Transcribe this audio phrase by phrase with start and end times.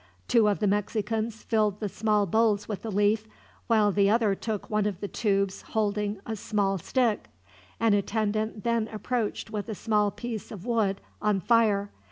[0.27, 3.27] Two of the Mexicans filled the small bowls with the leaf,
[3.67, 7.29] while the other took one of the tubes holding a small stick.
[7.79, 11.91] An attendant then approached with a small piece of wood, on fire.